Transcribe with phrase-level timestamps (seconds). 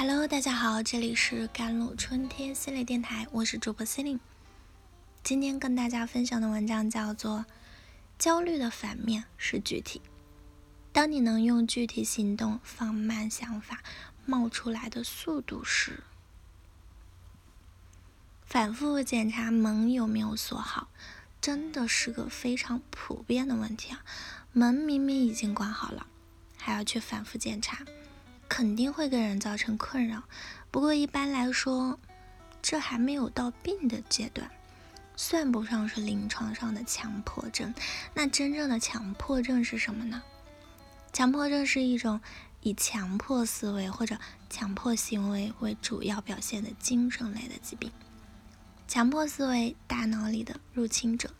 [0.00, 4.20] Hello，大家好，这里是甘露春天心理电台，我是主播 c e l i n e
[5.24, 7.38] 今天跟大家分享的文章叫做
[8.16, 10.00] 《焦虑的反面是具体》。
[10.92, 13.82] 当你能用具体行动放慢想法
[14.24, 16.04] 冒出来的速度时，
[18.46, 20.90] 反复检查门有没有锁好，
[21.40, 24.04] 真的是个非常普遍的问题啊！
[24.52, 26.06] 门明明已经关好了，
[26.56, 27.84] 还要去反复检查，
[28.48, 30.22] 肯定会给人造成困扰。
[30.70, 31.98] 不过一般来说，
[32.62, 34.50] 这还没有到病的阶段，
[35.16, 37.74] 算不上是临床上的强迫症。
[38.14, 40.22] 那真正的强迫症是什么呢？
[41.12, 42.20] 强迫症是一种
[42.60, 44.18] 以强迫思维或者
[44.50, 47.90] 强迫行为为主要表现的精神类的疾病。
[48.86, 51.30] 强迫思维，大脑里的入侵者。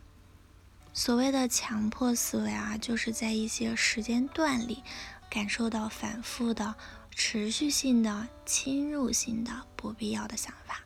[0.95, 4.83] 所谓的强迫思维啊，就是在一些时间段里
[5.31, 6.75] 感受到反复的、
[7.21, 10.85] 持续性的、侵入性的不必要的想法，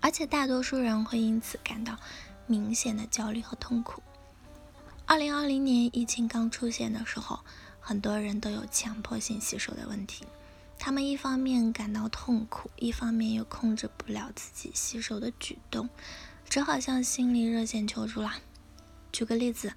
[0.00, 1.98] 而且大多数人会因此感到
[2.46, 4.02] 明显的焦虑和痛苦。
[5.04, 7.40] 二零二零年疫情刚出现的时候，
[7.78, 10.24] 很多人都有强迫性洗手的问题。
[10.78, 15.90] 他们一方面感到痛苦，一方面又控制不了自己洗手的举动，
[16.48, 18.36] 只好向心理热线求助了。
[19.12, 19.74] 举个例子，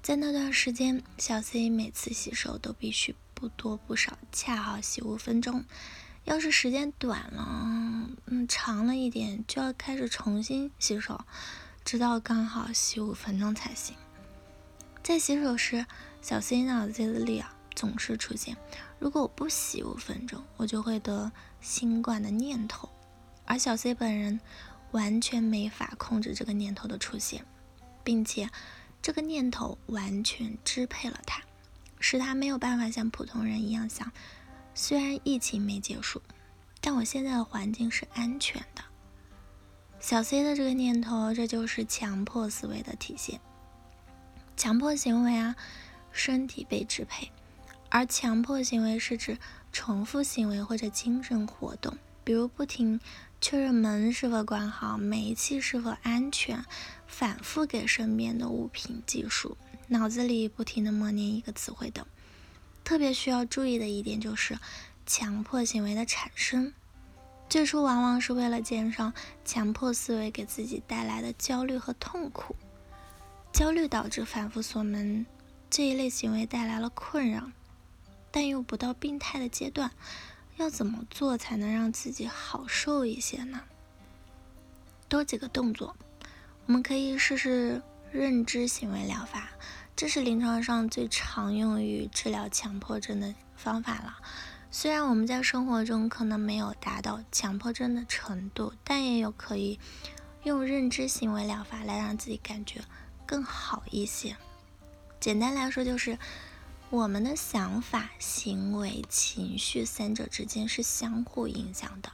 [0.00, 5.64] 在那段时间，小 C 每次洗手都必须不多不少，恰好洗五分钟。
[6.24, 11.24] 要是时间短了，嗯，长了一点，就要开始重新洗手，
[11.84, 13.94] 直到刚好洗五分钟才行。
[15.04, 15.86] 在洗手时，
[16.20, 17.54] 小 C 脑子里啊。
[17.76, 18.56] 总是出现，
[18.98, 22.88] 如果我不洗五分钟，我就会得新冠的念头。
[23.44, 24.40] 而小 C 本人
[24.90, 27.44] 完全没法控制这个念头的出现，
[28.02, 28.50] 并且
[29.00, 31.40] 这个念头完全支配了他，
[32.00, 34.10] 使他没有办法像普通人一样想：
[34.74, 36.22] 虽然疫情没结束，
[36.80, 38.82] 但我现在的环境是安全的。
[40.00, 43.40] 小 C 的这个念头，这就是强迫思维的体现。
[44.56, 45.56] 强迫行为啊，
[46.12, 47.30] 身体被支配。
[47.90, 49.38] 而强迫行为是指
[49.72, 53.00] 重复行为或者精神活动，比如不停
[53.40, 56.64] 确认门是否关好、煤气是否安全，
[57.06, 59.56] 反复给身边的物品计数，
[59.88, 62.06] 脑子里不停的默念一个词汇等。
[62.84, 64.58] 特别需要注意的一点就是，
[65.04, 66.72] 强迫行为的产生，
[67.48, 69.12] 最初往往是为了减少
[69.44, 72.54] 强迫思维给自己带来的焦虑和痛苦。
[73.52, 75.26] 焦虑导致反复锁门
[75.68, 77.50] 这一类行为带来了困扰。
[78.30, 79.90] 但又不到病态的阶段，
[80.58, 83.62] 要怎么做才能让自己好受一些呢？
[85.08, 85.96] 多几个动作，
[86.66, 87.80] 我们可以试试
[88.12, 89.48] 认知行为疗法，
[89.98, 94.18] 这是临床上最常用于治疗强迫症的方法了。
[94.70, 99.80] 虽然我们在生活中可能没有达到强迫症的程度，但也有可以
[100.44, 102.80] 用认知行为疗法来让自己感觉
[103.26, 104.36] 更好一些。
[105.18, 106.16] 简单来说就是。
[106.90, 112.10] 我们的想法、行为、情绪三者之间是相互影响的。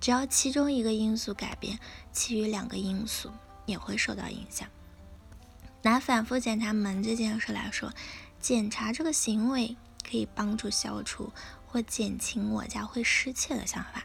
[0.00, 1.78] 只要其中一个因素改变，
[2.10, 3.30] 其余两个因素
[3.66, 4.66] 也会受到影响。
[5.86, 7.92] 拿反复检查门这件事来说，
[8.40, 11.32] 检查这个行为可以帮助消除
[11.64, 14.04] 或减轻我家会失窃的想法。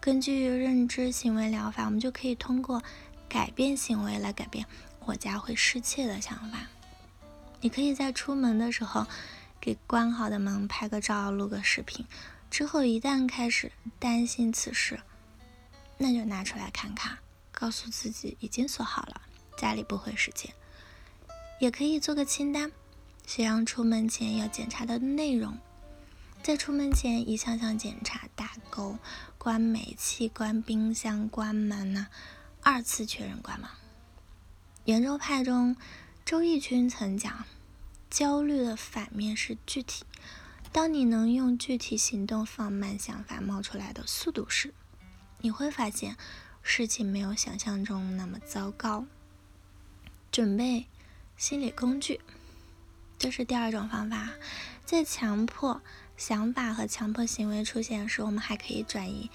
[0.00, 2.82] 根据认知行为疗法，我们就可以通过
[3.28, 4.66] 改变行为来改变
[5.04, 6.66] 我家会失窃的想法。
[7.60, 9.06] 你可以在出门的时候
[9.60, 12.04] 给关好的门拍个照，录个视频。
[12.50, 13.70] 之后一旦开始
[14.00, 14.98] 担心此事，
[15.96, 17.18] 那就拿出来看看，
[17.52, 19.20] 告诉自己已经锁好了，
[19.56, 20.52] 家里不会失窃。
[21.58, 22.72] 也可以做个清单，
[23.26, 25.58] 写上出门前要检查的内容。
[26.42, 28.98] 在出门前一项项检查，打勾。
[29.36, 32.08] 关煤气、关冰箱、关门呐，
[32.62, 33.68] 二次确认关门。
[34.84, 35.76] 圆周派中。
[36.24, 37.46] 周轶君曾讲，
[38.10, 40.04] 焦虑的反面是具体。
[40.70, 44.74] 当你能用具体行动放慢想法冒出来的速度时，
[45.40, 46.18] 你会发现
[46.62, 49.06] 事情没有想象中那么糟糕。
[50.30, 50.86] 准备
[51.38, 52.20] 心理工具，
[53.16, 54.30] 这是第二种方法。
[54.84, 55.80] 在强迫
[56.16, 59.30] 想法和强迫行为出现时，我们还可以转移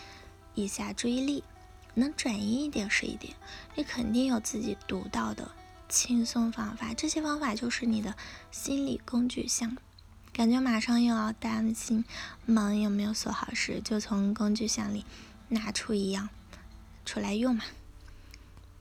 [0.54, 1.46] 一下注意力。
[1.94, 3.34] 能转移一点是一点，
[3.76, 5.50] 你肯定有自己独到的。
[5.88, 8.14] 轻松方法，这些方法就是你的
[8.52, 9.78] 心理工具箱。
[10.34, 12.04] 感觉马上又要担心
[12.46, 15.06] 门有没有锁好时，就从工具箱里
[15.48, 16.28] 拿出一样
[17.06, 17.64] 出来用嘛。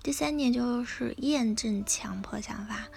[0.02, 2.88] 第三点就是验证强迫想法。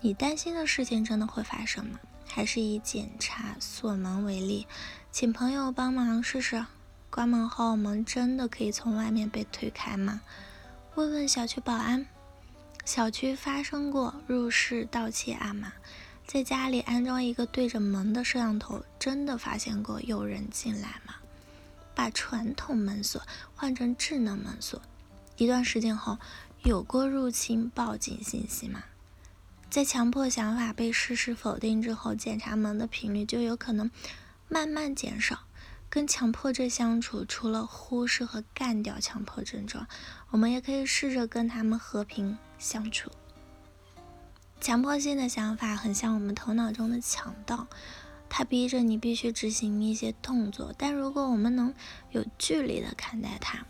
[0.00, 2.00] 你担心的事情真的会发生吗？
[2.26, 4.66] 还是以检查锁门为例，
[5.12, 6.64] 请朋友帮忙试试。
[7.10, 10.22] 关门后，门真的可以从外面被推开吗？
[10.94, 12.06] 问问小区保安。
[12.86, 15.74] 小区发生过入室盗窃案吗？
[16.26, 21.16] 在家里安装一个对着门的摄像头，真的发现过有人进来吗？
[21.94, 23.20] 把传统门锁
[23.54, 24.80] 换成智能门锁，
[25.36, 26.18] 一段时间后
[26.66, 28.82] 有过入侵报警信息吗？
[29.70, 33.88] 在强迫想法被事实否定之后，检查门的频率就有可能
[34.48, 35.44] 慢慢减少。
[35.88, 39.86] 跟强迫症相处，除了忽视和干掉强迫症状，
[40.30, 43.12] 我们也可以试着跟他们和平相处。
[44.60, 47.68] 强迫性的想法很像我们头脑中的强盗，
[48.28, 50.74] 它逼着你必须执行一些动作。
[50.76, 51.72] 但如果我们能
[52.10, 53.64] 有距离的看待它，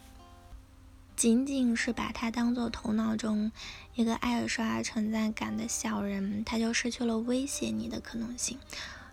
[1.16, 3.50] 仅仅是把它当做头脑中
[3.94, 8.58] 一个爱刷存在感的小人，他就失去了威胁你的可能性。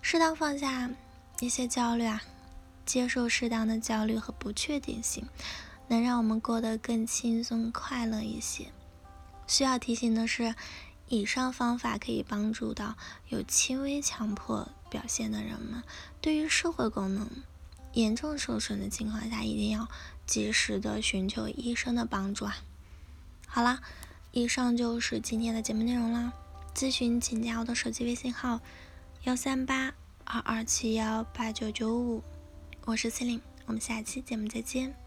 [0.01, 0.89] 适当放下
[1.39, 2.21] 一些焦虑啊，
[2.85, 5.25] 接受适当的焦虑和不确定性，
[5.87, 8.67] 能让我们过得更轻松快乐一些。
[9.47, 10.55] 需要提醒的是，
[11.07, 12.95] 以上方法可以帮助到
[13.29, 15.81] 有轻微强迫表现的人们。
[16.19, 17.29] 对于社会功能
[17.93, 19.87] 严重受损的情况下，一定要。
[20.25, 22.63] 及时的寻求医生的帮助啊！
[23.45, 23.81] 好了，
[24.31, 26.33] 以上就是今天的节目内容了。
[26.73, 28.61] 咨询请加我的手机微信号：
[29.23, 29.93] 幺三八
[30.23, 32.23] 二二七幺八九九五，
[32.85, 35.02] 我是 c e l i n e 我们下期节目再见。